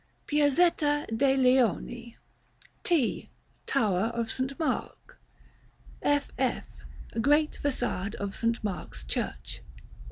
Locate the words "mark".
4.59-5.19